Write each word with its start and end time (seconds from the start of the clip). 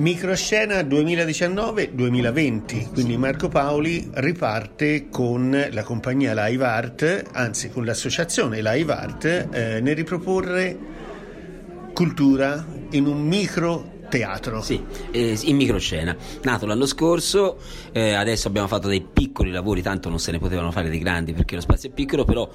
Microscena 0.00 0.80
2019-2020, 0.80 2.92
quindi 2.94 3.18
Marco 3.18 3.48
Paoli 3.48 4.08
riparte 4.14 5.10
con 5.10 5.66
la 5.70 5.82
compagnia 5.82 6.32
Live 6.46 6.64
Art, 6.64 7.24
anzi 7.32 7.68
con 7.68 7.84
l'associazione 7.84 8.62
Live 8.62 8.90
Art, 8.90 9.26
eh, 9.26 9.82
nel 9.82 9.94
riproporre 9.94 10.74
cultura 11.92 12.64
in 12.92 13.04
un 13.04 13.26
micro 13.26 13.99
teatro. 14.10 14.60
Sì, 14.60 14.84
eh, 15.10 15.38
in 15.44 15.56
microscena. 15.56 16.14
Nato 16.42 16.66
l'anno 16.66 16.84
scorso, 16.84 17.56
eh, 17.92 18.12
adesso 18.12 18.48
abbiamo 18.48 18.66
fatto 18.66 18.88
dei 18.88 19.00
piccoli 19.00 19.50
lavori, 19.50 19.80
tanto 19.80 20.10
non 20.10 20.18
se 20.18 20.32
ne 20.32 20.38
potevano 20.38 20.70
fare 20.70 20.90
dei 20.90 20.98
grandi 20.98 21.32
perché 21.32 21.54
lo 21.54 21.62
spazio 21.62 21.88
è 21.88 21.92
piccolo, 21.92 22.24
però 22.24 22.46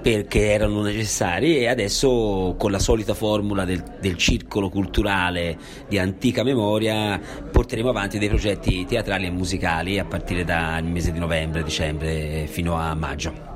perché 0.00 0.52
erano 0.52 0.80
necessari 0.80 1.58
e 1.58 1.68
adesso 1.68 2.54
con 2.56 2.70
la 2.70 2.78
solita 2.78 3.12
formula 3.12 3.66
del, 3.66 3.82
del 4.00 4.16
circolo 4.16 4.70
culturale 4.70 5.58
di 5.88 5.98
antica 5.98 6.42
memoria 6.42 7.20
porteremo 7.50 7.90
avanti 7.90 8.18
dei 8.18 8.28
progetti 8.28 8.86
teatrali 8.86 9.26
e 9.26 9.30
musicali 9.30 9.98
a 9.98 10.04
partire 10.04 10.44
dal 10.44 10.84
mese 10.84 11.12
di 11.12 11.18
novembre, 11.18 11.62
dicembre 11.62 12.46
fino 12.46 12.76
a 12.76 12.94
maggio. 12.94 13.48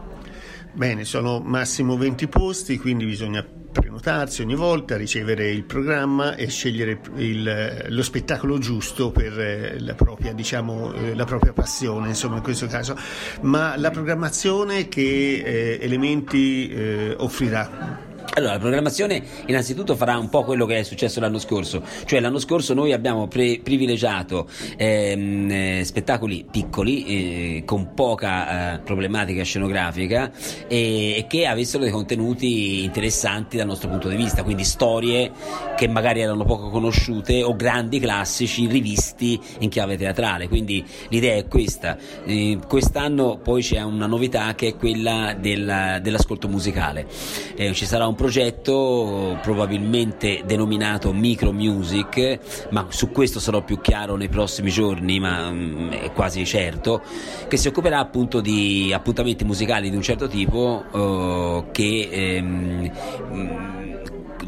Bene, 0.73 1.05
sono 1.05 1.39
massimo 1.39 1.97
20 1.97 2.27
posti, 2.27 2.79
quindi 2.79 3.05
bisogna 3.05 3.47
prenotarsi 3.75 4.41
ogni 4.41 4.55
volta, 4.55 4.97
ricevere 4.97 5.51
il 5.51 5.65
programma 5.65 6.37
e 6.37 6.47
scegliere 6.47 7.01
il, 7.17 7.87
lo 7.89 8.03
spettacolo 8.03 8.59
giusto 8.59 9.11
per 9.11 9.39
eh, 9.39 9.81
la 9.81 9.95
propria, 9.95 10.33
diciamo, 10.33 10.93
eh, 10.93 11.15
la 11.15 11.25
propria, 11.25 11.53
passione, 11.53 12.09
insomma 12.09 12.37
in 12.37 12.43
questo 12.43 12.67
caso. 12.67 12.97
Ma 13.43 13.77
la 13.77 13.91
programmazione 13.91 14.89
che 14.89 15.43
eh, 15.45 15.79
elementi 15.81 16.71
eh, 16.71 17.15
offrirà? 17.19 18.13
Allora, 18.37 18.55
la 18.55 18.59
programmazione 18.59 19.23
innanzitutto 19.47 19.95
farà 19.95 20.19
un 20.19 20.29
po' 20.29 20.43
quello 20.43 20.67
che 20.67 20.81
è 20.81 20.83
successo 20.83 21.21
l'anno 21.21 21.39
scorso, 21.39 21.85
cioè 22.05 22.19
l'anno 22.19 22.41
scorso 22.41 22.75
noi 22.75 22.93
abbiamo 22.93 23.29
pre- 23.29 23.61
privilegiato 23.63 24.49
ehm, 24.77 25.49
eh, 25.53 25.83
spettacoli 25.85 26.45
piccoli, 26.51 27.05
eh, 27.05 27.63
con 27.65 27.95
poca 27.95 28.75
eh, 28.75 28.79
problematica 28.81 29.45
scenografica 29.45 30.33
e, 30.67 31.15
e, 31.17 31.27
che 31.29 31.47
avessero 31.47 31.85
dei 31.85 31.93
contenuti 31.93 32.83
interessanti 32.83 33.57
dal 33.57 33.69
nostro 33.69 33.89
punto 33.89 34.09
di 34.09 34.17
vista, 34.17 34.43
quindi 34.43 34.65
storie 34.65 35.31
che 35.77 35.87
magari 35.87 36.21
erano 36.21 36.45
poco 36.45 36.71
conosciute 36.71 37.45
o 37.45 37.55
grandi 37.55 38.01
classici 38.01 38.67
rivisti 38.67 39.39
in 39.61 39.69
chiave 39.69 39.97
teatrale, 39.97 40.49
quindi 40.49 40.85
l'idea 41.09 41.37
è 41.37 41.47
questa. 41.47 41.97
Eh, 42.25 42.59
quest'anno 42.67 43.39
poi 43.39 43.63
c'è 43.63 43.81
una 43.81 44.07
novità 44.07 44.57
che 44.57 44.71
è 44.71 44.77
quella 44.77 45.37
della, 45.39 46.01
dell'ascolto 46.01 46.49
musicale, 46.49 47.07
eh, 47.55 47.73
ci 47.75 47.87
sarà 47.87 48.09
un 48.09 48.23
progetto 48.25 49.39
probabilmente 49.43 50.45
denominato 50.47 51.13
Micro 51.13 51.53
Music, 51.53 52.67
ma 52.71 52.87
su 52.89 53.11
questo 53.11 53.39
sarò 53.39 53.63
più 53.63 53.83
chiaro 53.83 54.17
nei 54.17 54.31
prossimi 54.31 54.71
giorni, 54.71 55.21
ma 55.21 55.51
mm, 55.51 55.91
è 55.91 56.11
quasi 56.13 56.47
certo, 56.47 57.03
che 57.49 57.59
si 57.59 57.69
occuperà 57.69 57.99
appunto 57.99 58.41
di 58.41 58.91
appuntamenti 58.95 59.45
musicali 59.45 59.91
di 59.91 59.97
un 59.97 60.01
certo 60.01 60.27
tipo 60.27 60.85
uh, 60.91 61.71
che 61.71 62.09
ehm, 62.11 62.91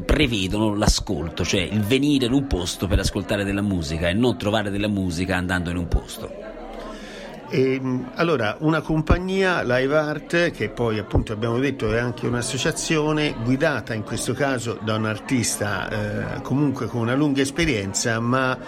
prevedono 0.07 0.75
l'ascolto, 0.75 1.45
cioè 1.45 1.61
il 1.61 1.83
venire 1.83 2.25
in 2.25 2.33
un 2.33 2.47
posto 2.47 2.87
per 2.87 3.01
ascoltare 3.01 3.45
della 3.45 3.61
musica 3.61 4.09
e 4.09 4.15
non 4.15 4.39
trovare 4.39 4.71
della 4.71 4.89
musica 4.89 5.37
andando 5.37 5.69
in 5.69 5.77
un 5.77 5.89
posto. 5.89 6.56
E, 7.49 7.75
ehm, 7.75 8.13
allora, 8.15 8.57
una 8.61 8.81
compagnia 8.81 9.63
Live 9.63 9.97
Art, 9.97 10.51
che 10.51 10.69
poi 10.69 10.99
appunto 10.99 11.33
abbiamo 11.33 11.59
detto 11.59 11.93
è 11.93 11.99
anche 11.99 12.27
un'associazione, 12.27 13.35
guidata 13.43 13.95
in 13.95 14.03
questo 14.03 14.33
caso 14.33 14.79
da 14.83 14.97
un 14.97 15.07
artista 15.07 16.37
eh, 16.39 16.43
comunque 16.43 16.87
con 16.87 17.03
una 17.03 17.15
lunga 17.15 17.43
esperienza, 17.43 18.19
ma 18.19 18.59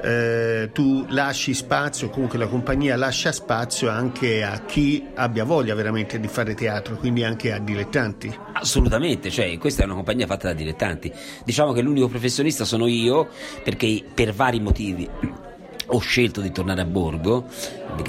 eh, 0.00 0.70
tu 0.72 1.04
lasci 1.08 1.52
spazio, 1.54 2.10
comunque 2.10 2.38
la 2.38 2.46
compagnia 2.46 2.96
lascia 2.96 3.32
spazio 3.32 3.88
anche 3.88 4.44
a 4.44 4.60
chi 4.64 5.06
abbia 5.14 5.44
voglia 5.44 5.74
veramente 5.74 6.20
di 6.20 6.28
fare 6.28 6.54
teatro, 6.54 6.96
quindi 6.96 7.24
anche 7.24 7.52
a 7.52 7.58
dilettanti. 7.58 8.36
Assolutamente, 8.52 9.30
cioè 9.30 9.56
questa 9.58 9.82
è 9.82 9.84
una 9.84 9.94
compagnia 9.94 10.26
fatta 10.26 10.48
da 10.48 10.54
dilettanti. 10.54 11.12
Diciamo 11.44 11.72
che 11.72 11.82
l'unico 11.82 12.08
professionista 12.08 12.64
sono 12.64 12.86
io, 12.86 13.28
perché 13.64 14.04
per 14.14 14.32
vari 14.32 14.60
motivi 14.60 15.46
ho 15.90 15.98
scelto 15.98 16.40
di 16.40 16.52
tornare 16.52 16.82
a 16.82 16.84
Borgo, 16.84 17.46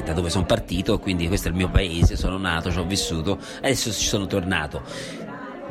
da 0.04 0.14
dove 0.14 0.30
sono 0.30 0.46
partito, 0.46 1.00
quindi 1.00 1.28
questo 1.28 1.48
è 1.48 1.52
il 1.52 1.58
mio 1.58 1.70
paese, 1.70 2.16
sono 2.16 2.38
nato, 2.38 2.72
ci 2.72 2.78
ho 2.78 2.86
vissuto, 2.86 3.38
adesso 3.58 3.92
ci 3.92 4.08
sono 4.08 4.26
tornato. 4.26 4.82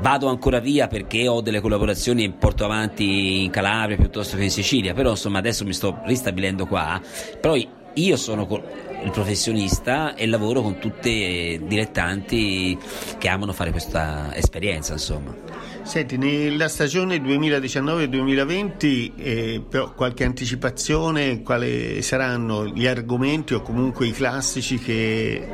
Vado 0.01 0.29
ancora 0.29 0.61
via 0.61 0.87
perché 0.87 1.27
ho 1.27 1.41
delle 1.41 1.61
collaborazioni 1.61 2.25
e 2.25 2.31
porto 2.31 2.65
avanti 2.65 3.43
in 3.43 3.51
Calabria 3.51 3.97
piuttosto 3.97 4.37
che 4.37 4.45
in 4.45 4.51
Sicilia, 4.51 4.95
però 4.95 5.11
insomma 5.11 5.39
adesso 5.39 5.65
mi 5.65 5.73
sto 5.73 6.01
ristabilendo 6.05 6.67
qua, 6.67 7.01
però 7.41 7.57
io 7.95 8.17
sono 8.17 8.47
il 9.03 9.11
professionista 9.11 10.15
e 10.15 10.27
lavoro 10.27 10.63
con 10.63 10.79
tutti 10.79 11.11
i 11.11 11.61
dilettanti 11.67 12.79
che 13.19 13.29
amano 13.29 13.53
fare 13.53 13.71
questa 13.71 14.35
esperienza, 14.35 14.93
insomma. 14.93 15.35
Senti, 15.83 16.19
nella 16.19 16.69
stagione 16.69 17.17
2019-2020 17.17 19.13
eh, 19.17 19.63
però 19.67 19.95
qualche 19.95 20.25
anticipazione, 20.25 21.43
quali 21.43 22.03
saranno 22.03 22.67
gli 22.67 22.87
argomenti 22.87 23.55
o 23.55 23.63
comunque 23.63 24.07
i 24.07 24.13
classici 24.13 24.79
che 24.79 25.49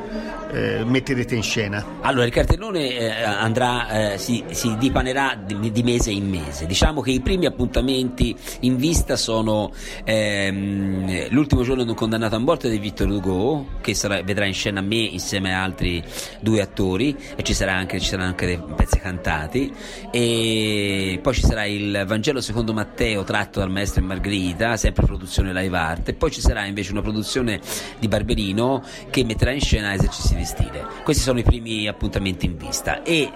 eh, 0.54 0.84
metterete 0.84 1.34
in 1.34 1.42
scena? 1.42 1.84
Allora, 2.02 2.24
il 2.24 2.32
cartellone 2.32 2.96
eh, 2.96 3.22
andrà, 3.22 4.12
eh, 4.12 4.18
si, 4.18 4.44
si, 4.50 4.76
dipanerà 4.78 5.36
di, 5.44 5.72
di, 5.72 5.82
mese 5.82 6.12
in 6.12 6.28
mese. 6.28 6.66
Diciamo 6.66 7.00
che 7.00 7.10
i 7.10 7.20
primi 7.20 7.46
appuntamenti 7.46 8.36
in 8.60 8.76
vista 8.76 9.16
sono 9.16 9.72
ehm, 10.04 11.30
l'ultimo 11.30 11.62
giorno 11.64 11.82
di 11.82 11.88
un 11.88 11.96
condannato 11.96 12.36
a 12.36 12.38
morte 12.38 12.70
di 12.70 12.78
Victor 12.78 13.10
Hugo, 13.10 13.66
che 13.80 13.94
sarà, 13.94 14.22
vedrà 14.22 14.46
in 14.46 14.54
scena 14.54 14.80
me 14.80 14.96
insieme 14.96 15.52
a 15.54 15.62
altri 15.62 16.02
due 16.40 16.60
attori 16.60 17.16
e 17.34 17.42
ci, 17.42 17.60
anche, 17.64 17.98
ci 17.98 18.08
saranno 18.08 18.28
anche 18.28 18.46
dei 18.46 18.62
pezzi 18.76 18.98
cantati. 19.00 19.72
E 20.12 21.18
poi 21.20 21.34
ci 21.34 21.42
sarà 21.42 21.64
il 21.64 22.04
Vangelo 22.06 22.40
secondo 22.40 22.72
Matteo 22.72 23.24
tratto 23.24 23.58
dal 23.58 23.70
maestro 23.70 24.02
e 24.02 24.04
Margherita, 24.04 24.76
sempre 24.76 25.04
produzione 25.04 25.52
live 25.52 25.76
art, 25.76 26.08
e 26.10 26.14
poi 26.14 26.30
ci 26.30 26.40
sarà 26.40 26.64
invece 26.64 26.92
una 26.92 27.02
produzione 27.02 27.60
di 27.98 28.06
Barberino 28.06 28.82
che 29.10 29.24
metterà 29.24 29.50
in 29.50 29.60
scena 29.60 29.92
esercizi 29.94 30.36
di 30.36 30.43
stile. 30.44 30.86
Questi 31.02 31.22
sono 31.22 31.38
i 31.38 31.42
primi 31.42 31.86
appuntamenti 31.86 32.46
in 32.46 32.56
vista 32.56 33.02
e 33.02 33.30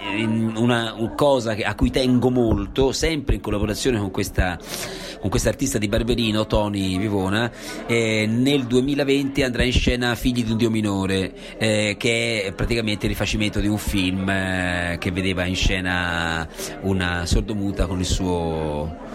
una, 0.55 0.93
una 0.93 1.13
cosa 1.15 1.55
a 1.63 1.75
cui 1.75 1.91
tengo 1.91 2.29
molto, 2.29 2.91
sempre 2.91 3.35
in 3.35 3.41
collaborazione 3.41 3.99
con 3.99 4.11
questa 4.11 4.57
con 5.19 5.29
quest'artista 5.29 5.77
di 5.77 5.87
Barberino, 5.87 6.45
Tony 6.45 6.97
Vivona, 6.97 7.51
eh, 7.85 8.25
nel 8.25 8.65
2020 8.65 9.43
andrà 9.43 9.63
in 9.63 9.73
scena 9.73 10.15
Figli 10.15 10.43
di 10.43 10.51
un 10.51 10.57
Dio 10.57 10.69
minore, 10.69 11.33
eh, 11.57 11.95
che 11.97 12.43
è 12.43 12.53
praticamente 12.53 13.05
il 13.05 13.11
rifacimento 13.11 13.59
di 13.59 13.67
un 13.67 13.77
film 13.77 14.29
eh, 14.29 14.95
che 14.97 15.11
vedeva 15.11 15.45
in 15.45 15.55
scena 15.55 16.47
una 16.81 17.25
sordomuta 17.25 17.85
con 17.85 17.99
il 17.99 18.05
suo 18.05 19.08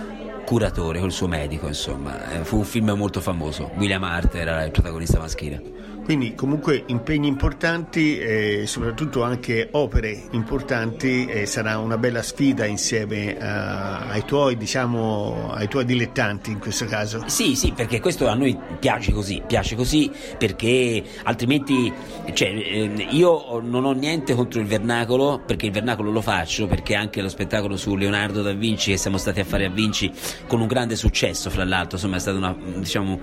curatore, 0.44 0.99
con 0.99 1.09
il 1.09 1.15
suo 1.15 1.28
medico, 1.28 1.66
insomma. 1.66 2.41
Eh, 2.41 2.44
fu 2.44 2.59
un 2.59 2.65
film 2.65 2.91
molto 2.91 3.21
famoso. 3.21 3.71
William 3.77 4.05
Hart 4.05 4.34
era 4.34 4.62
il 4.65 4.71
protagonista 4.71 5.19
maschile. 5.19 5.84
Quindi 6.05 6.34
comunque 6.34 6.82
impegni 6.88 7.28
importanti 7.28 8.19
e 8.19 8.65
soprattutto 8.66 9.22
anche 9.22 9.69
opere 9.71 10.25
importanti 10.33 11.25
e 11.25 11.47
sarà 11.47 11.78
una 11.78 11.97
bella 11.97 12.21
sfida 12.21 12.66
insieme 12.66 13.38
a, 13.38 14.10
ai, 14.10 14.22
tuoi, 14.27 14.59
diciamo, 14.59 15.50
ai 15.50 15.66
tuoi 15.66 15.87
dilettanti 15.87 16.50
in 16.50 16.59
questo 16.59 16.84
caso. 16.84 17.22
Sì, 17.27 17.56
sì, 17.56 17.72
perché 17.72 18.00
questo 18.00 18.28
a 18.28 18.34
noi 18.34 18.56
piace 18.78 19.12
così, 19.12 19.43
piace 19.47 19.77
così 19.77 20.10
perché 20.37 21.03
altrimenti 21.22 21.91
cioè, 22.34 22.49
eh, 22.49 23.06
io 23.10 23.60
non 23.60 23.87
ho 23.87 23.93
niente 23.93 24.34
contro 24.34 24.60
il 24.60 24.66
vernacolo 24.66 25.41
perché 25.44 25.66
il 25.66 25.72
vernacolo 25.72 26.10
lo 26.10 26.21
faccio 26.21 26.66
perché 26.66 26.95
anche 26.95 27.22
lo 27.22 27.30
spettacolo 27.30 27.78
su 27.78 27.97
Leonardo 27.97 28.42
da 28.42 28.53
Vinci 28.53 28.91
che 28.91 28.98
siamo 28.98 29.16
stati 29.16 29.41
a 29.41 29.45
fare 29.45 29.65
a 29.65 29.71
Vinci 29.71 30.13
con 30.47 30.60
un 30.60 30.66
grande 30.66 30.97
successo 30.97 31.51
fra 31.51 31.65
l'altro, 31.65 31.97
insomma 31.97 32.16
è 32.16 32.21
stata 32.21 32.36
una, 32.36 32.57
diciamo, 32.77 33.19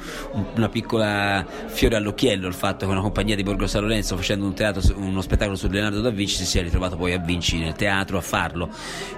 una 0.56 0.69
piccola 0.69 1.46
fiore 1.68 1.96
all'occhiello 1.96 2.48
il 2.48 2.54
fatto 2.54 2.86
con 2.86 2.96
una 2.96 3.04
compagnia 3.04 3.36
di 3.36 3.44
Borgo 3.44 3.68
San 3.68 3.81
Lorenzo 3.81 4.16
facendo 4.16 4.46
un 4.46 4.54
teatro, 4.54 4.81
uno 4.96 5.22
spettacolo 5.22 5.56
su 5.56 5.68
Leonardo 5.68 6.02
da 6.02 6.10
Vinci 6.10 6.36
si 6.36 6.46
sia 6.46 6.62
ritrovato 6.62 6.96
poi 6.96 7.13
a 7.13 7.18
Vinci 7.18 7.58
nel 7.58 7.74
teatro 7.74 8.18
a 8.18 8.22
farlo 8.22 8.69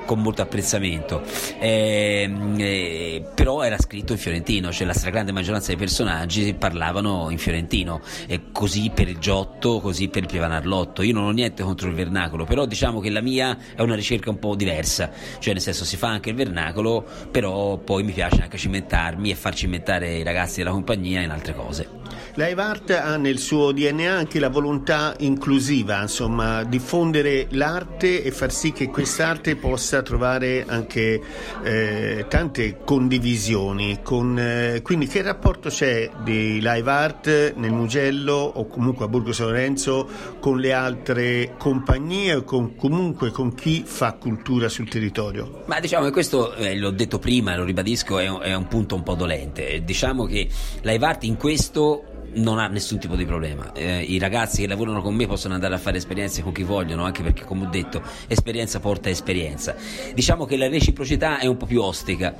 con 0.05 0.21
molto 0.21 0.41
apprezzamento. 0.41 1.23
Eh, 1.59 2.31
eh, 2.57 3.25
però 3.33 3.61
era 3.61 3.77
scritto 3.77 4.13
in 4.13 4.17
fiorentino 4.17 4.71
cioè 4.71 4.85
la 4.85 4.93
stragrande 4.93 5.31
maggioranza 5.31 5.67
dei 5.67 5.77
personaggi 5.77 6.53
parlavano 6.53 7.29
in 7.29 7.37
fiorentino. 7.37 8.01
E 8.27 8.51
così 8.51 8.91
per 8.93 9.07
il 9.07 9.17
Giotto 9.17 9.79
così 9.79 10.07
per 10.07 10.23
il 10.23 10.29
Pievanarlotto 10.29 11.01
io 11.01 11.13
non 11.13 11.25
ho 11.25 11.31
niente 11.31 11.63
contro 11.63 11.87
il 11.87 11.95
vernacolo 11.95 12.45
però 12.45 12.65
diciamo 12.65 12.99
che 12.99 13.09
la 13.09 13.21
mia 13.21 13.57
è 13.75 13.81
una 13.81 13.95
ricerca 13.95 14.29
un 14.29 14.39
po' 14.39 14.55
diversa. 14.55 15.11
Cioè 15.39 15.53
nel 15.53 15.61
senso 15.61 15.85
si 15.85 15.97
fa 15.97 16.07
anche 16.07 16.29
il 16.29 16.35
vernacolo 16.35 17.05
però 17.31 17.77
poi 17.83 18.03
mi 18.03 18.11
piace 18.11 18.41
anche 18.41 18.57
cimentarmi 18.57 19.29
e 19.29 19.35
far 19.35 19.53
cimentare 19.53 20.15
i 20.15 20.23
ragazzi 20.23 20.57
della 20.59 20.71
compagnia 20.71 21.21
in 21.21 21.31
altre 21.31 21.53
cose 21.53 22.02
Live 22.35 22.59
Art 22.59 22.89
ha 22.89 23.15
nel 23.17 23.37
suo 23.37 23.71
DNA 23.71 24.11
anche 24.11 24.39
la 24.39 24.49
volontà 24.49 25.13
inclusiva, 25.19 26.01
insomma, 26.01 26.63
diffondere 26.63 27.45
l'arte 27.51 28.23
e 28.23 28.31
far 28.31 28.51
sì 28.51 28.71
che 28.71 28.87
quest'arte 28.87 29.55
possa 29.55 30.01
trovare 30.01 30.65
anche 30.67 31.21
eh, 31.63 32.25
tante 32.27 32.79
condivisioni. 32.83 33.99
Con, 34.01 34.39
eh, 34.39 34.81
quindi 34.81 35.05
che 35.05 35.21
rapporto 35.21 35.69
c'è 35.69 36.09
di 36.23 36.59
Live 36.59 36.89
Art 36.89 37.53
nel 37.55 37.71
Mugello 37.71 38.33
o 38.33 38.65
comunque 38.65 39.05
a 39.05 39.09
Borgo 39.09 39.31
San 39.31 39.47
Lorenzo 39.47 40.09
con 40.39 40.57
le 40.59 40.73
altre 40.73 41.53
compagnie 41.59 42.33
o 42.33 42.43
comunque 42.43 43.29
con 43.29 43.53
chi 43.53 43.83
fa 43.85 44.13
cultura 44.13 44.69
sul 44.69 44.89
territorio? 44.89 45.65
Ma 45.67 45.79
diciamo 45.79 46.05
che 46.05 46.11
questo, 46.11 46.55
eh, 46.55 46.75
l'ho 46.75 46.89
detto 46.89 47.19
prima, 47.19 47.55
lo 47.55 47.63
ribadisco, 47.63 48.17
è 48.17 48.27
un, 48.27 48.39
è 48.41 48.55
un 48.55 48.67
punto 48.67 48.95
un 48.95 49.03
po' 49.03 49.13
dolente. 49.13 49.83
Diciamo 49.83 50.25
che 50.25 50.49
Live 50.81 51.05
Art 51.05 51.23
in 51.25 51.37
questo 51.37 52.05
non 52.35 52.59
ha 52.59 52.67
nessun 52.67 52.99
tipo 52.99 53.15
di 53.15 53.25
problema. 53.25 53.71
Eh, 53.73 54.01
I 54.01 54.19
ragazzi 54.19 54.61
che 54.61 54.67
lavorano 54.67 55.01
con 55.01 55.15
me 55.15 55.27
possono 55.27 55.53
andare 55.53 55.75
a 55.75 55.77
fare 55.77 55.97
esperienze 55.97 56.41
con 56.41 56.51
chi 56.51 56.63
vogliono, 56.63 57.03
anche 57.03 57.23
perché, 57.23 57.43
come 57.43 57.65
ho 57.65 57.69
detto, 57.69 58.01
esperienza 58.27 58.79
porta 58.79 59.09
esperienza. 59.09 59.75
Diciamo 60.13 60.45
che 60.45 60.57
la 60.57 60.67
reciprocità 60.67 61.39
è 61.39 61.45
un 61.45 61.57
po' 61.57 61.65
più 61.65 61.81
ostica. 61.81 62.35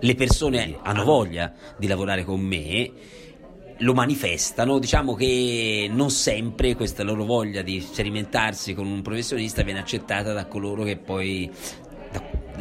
Le 0.00 0.14
persone 0.14 0.78
hanno 0.82 1.04
voglia 1.04 1.52
di 1.76 1.86
lavorare 1.86 2.24
con 2.24 2.40
me 2.40 2.92
lo 3.78 3.94
manifestano, 3.94 4.78
diciamo 4.78 5.14
che 5.14 5.88
non 5.92 6.10
sempre 6.10 6.74
questa 6.74 7.04
loro 7.04 7.24
voglia 7.24 7.62
di 7.62 7.80
sperimentarsi 7.80 8.74
con 8.74 8.86
un 8.86 9.02
professionista 9.02 9.62
viene 9.62 9.78
accettata 9.78 10.32
da 10.32 10.46
coloro 10.46 10.82
che 10.82 10.96
poi 10.96 11.48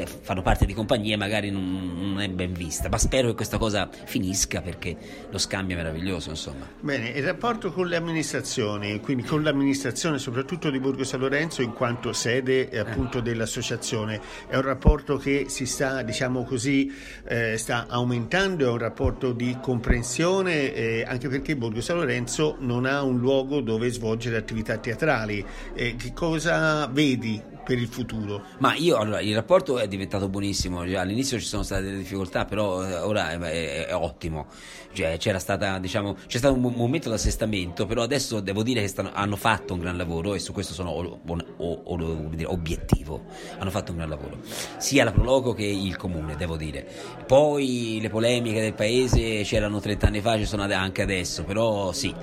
fanno 0.06 0.42
parte 0.42 0.66
di 0.66 0.74
compagnie 0.74 1.16
magari 1.18 1.50
non, 1.50 1.94
non, 1.98 2.22
è 2.22 2.30
ben 2.30 2.54
vista, 2.54 2.90
ma 2.90 2.98
spero 2.98 3.30
che 3.30 3.36
questa 3.36 3.58
cosa 3.58 3.90
finisca 4.06 4.62
perché 4.62 4.96
lo 5.30 5.38
scambio 5.38 5.76
è 5.76 5.80
meraviglioso. 5.80 6.30
Insomma. 6.30 6.68
Bene, 6.80 7.10
il 7.10 7.24
rapporto 7.24 7.72
con 7.72 7.88
le 7.88 7.96
amministrazioni, 7.96 9.00
quindi 9.00 9.24
con 9.24 9.44
l'amministrazione 9.44 10.18
soprattutto 10.18 10.70
di 10.70 10.80
Borgo 10.80 11.04
San 11.04 11.20
Lorenzo 11.20 11.62
in 11.62 11.74
quanto 11.74 12.14
sede 12.14 12.70
eh, 12.70 12.78
appunto 12.80 13.20
dell'associazione, 13.22 14.22
è 14.48 14.56
un 14.56 14.62
rapporto 14.62 15.18
che 15.18 15.46
si 15.48 15.66
sta, 15.66 16.02
diciamo 16.02 16.44
così, 16.44 16.94
eh, 17.28 17.58
sta 17.58 17.88
aumentando, 17.88 18.66
è 18.66 18.70
un 18.70 18.78
rapporto 18.78 19.32
di 19.32 19.58
comprensione, 19.62 20.74
eh, 20.74 21.04
anche 21.08 21.30
perché 21.30 21.56
Borgo 21.56 21.82
San 21.82 21.98
Lorenzo 21.98 22.58
non 22.60 22.86
ha 22.86 23.02
un 23.02 23.18
luogo 23.18 23.62
dove 23.62 23.90
svolgere 23.90 24.38
attività 24.38 24.78
teatrali. 24.78 25.46
Eh, 25.74 25.96
che 25.96 26.14
cosa 26.14 26.88
vedi 26.88 27.56
per 27.68 27.78
il 27.78 27.88
futuro? 27.90 28.44
Ma 28.60 28.76
io 28.76 28.96
allora 28.96 29.20
il 29.20 29.36
rapporto 29.36 29.78
è 29.78 29.90
diventato 29.90 30.30
buonissimo. 30.30 30.80
All'inizio 30.80 31.38
ci 31.38 31.46
sono 31.46 31.64
state 31.64 31.82
delle 31.82 31.98
difficoltà, 31.98 32.46
però 32.46 32.82
eh, 32.82 32.96
ora 33.00 33.32
è, 33.32 33.38
è, 33.38 33.86
è 33.88 33.94
ottimo. 33.94 34.48
Cioè, 34.94 35.18
c'era 35.18 35.38
stata, 35.38 35.78
diciamo, 35.78 36.16
c'è 36.28 36.38
stato 36.38 36.56
un 36.56 36.62
momento 36.62 37.10
d'assestamento, 37.10 37.86
però 37.86 38.04
adesso 38.04 38.40
devo 38.40 38.64
dire 38.64 38.80
che 38.80 38.88
stanno, 38.88 39.12
hanno 39.14 39.36
fatto 39.36 39.74
un 39.74 39.82
gran 39.82 39.98
lavoro 39.98 40.34
e 40.34 40.40
su 40.40 40.54
questo 40.54 40.74
sono 40.74 40.92
o, 40.92 41.20
o, 41.58 41.82
o, 41.84 42.26
obiettivo. 42.46 43.26
Hanno 43.60 43.70
fatto 43.70 43.92
un 43.92 43.98
gran 43.98 44.10
lavoro, 44.10 44.40
sia 44.78 45.04
la 45.04 45.12
Proloco 45.12 45.54
che 45.54 45.66
il 45.66 45.98
comune, 45.98 46.38
devo 46.38 46.56
dire. 46.56 46.88
Poi 47.28 48.00
le 48.02 48.10
polemiche 48.10 48.62
del 48.62 48.74
paese 48.74 49.42
c'erano 49.44 49.82
30 49.82 50.08
anni 50.08 50.22
fa, 50.22 50.38
ci 50.38 50.46
sono 50.46 50.64
anche 50.64 51.02
adesso, 51.02 51.44
però 51.44 51.92
sì 51.92 52.16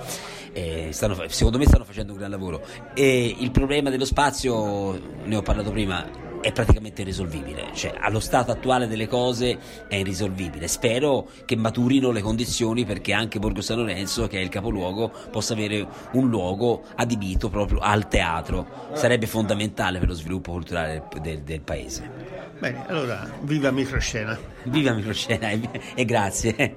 eh, 0.55 0.91
stanno, 0.93 1.17
secondo 1.29 1.59
me 1.59 1.67
stanno 1.67 1.85
facendo 1.85 2.13
un 2.13 2.19
gran 2.19 2.31
lavoro. 2.31 2.63
E 2.95 3.35
il 3.39 3.51
problema 3.51 3.91
dello 3.91 4.05
spazio, 4.05 4.99
ne 5.35 5.41
ho 5.41 5.43
parlato 5.43 5.71
prima, 5.73 6.41
è 6.41 6.53
praticamente 6.53 7.03
irrisolvibile, 7.03 7.71
cioè 7.73 7.95
allo 7.99 8.21
stato 8.21 8.53
attuale 8.53 8.87
delle 8.87 9.09
cose 9.09 9.59
è 9.89 9.97
irrisolvibile. 9.97 10.69
Spero 10.69 11.29
che 11.45 11.57
maturino 11.57 12.11
le 12.11 12.21
condizioni 12.21 12.85
perché 12.85 13.13
anche 13.13 13.39
Borgo 13.39 13.61
San 13.61 13.79
Lorenzo, 13.79 14.27
che 14.27 14.39
è 14.39 14.43
il 14.43 14.51
capoluogo, 14.51 15.11
possa 15.31 15.55
avere 15.55 15.87
un 16.13 16.29
luogo 16.29 16.85
adibito 16.97 17.49
proprio 17.49 17.81
al 17.81 18.09
teatro. 18.09 18.91
Sarebbe 18.93 19.27
fondamentale 19.27 19.99
per 19.99 20.09
lo 20.09 20.15
sviluppo 20.15 20.53
culturale 20.53 21.05
del, 21.11 21.21
del, 21.21 21.43
del 21.43 21.61
paese. 21.63 22.11
Bene, 22.59 22.85
allora 22.87 23.29
viva 23.41 23.71
microscena. 23.71 24.39
Viva 24.65 24.93
microscena 24.93 25.51
e, 25.51 25.61
e 25.95 26.05
grazie. 26.05 26.77